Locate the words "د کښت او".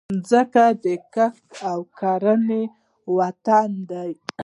0.83-1.79